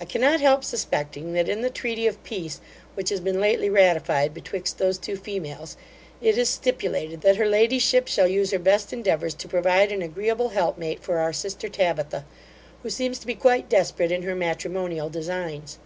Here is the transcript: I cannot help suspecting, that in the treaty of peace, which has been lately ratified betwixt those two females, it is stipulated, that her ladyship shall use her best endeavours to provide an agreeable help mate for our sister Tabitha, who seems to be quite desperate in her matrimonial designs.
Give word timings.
I 0.00 0.04
cannot 0.06 0.40
help 0.40 0.64
suspecting, 0.64 1.34
that 1.34 1.48
in 1.48 1.60
the 1.60 1.70
treaty 1.70 2.08
of 2.08 2.20
peace, 2.24 2.60
which 2.94 3.10
has 3.10 3.20
been 3.20 3.40
lately 3.40 3.70
ratified 3.70 4.34
betwixt 4.34 4.78
those 4.78 4.98
two 4.98 5.14
females, 5.16 5.76
it 6.20 6.36
is 6.36 6.48
stipulated, 6.48 7.20
that 7.20 7.36
her 7.36 7.46
ladyship 7.46 8.08
shall 8.08 8.26
use 8.26 8.50
her 8.50 8.58
best 8.58 8.92
endeavours 8.92 9.34
to 9.34 9.46
provide 9.46 9.92
an 9.92 10.02
agreeable 10.02 10.48
help 10.48 10.78
mate 10.78 10.98
for 10.98 11.18
our 11.18 11.32
sister 11.32 11.68
Tabitha, 11.68 12.24
who 12.82 12.90
seems 12.90 13.20
to 13.20 13.26
be 13.28 13.36
quite 13.36 13.68
desperate 13.68 14.10
in 14.10 14.24
her 14.24 14.34
matrimonial 14.34 15.08
designs. 15.08 15.78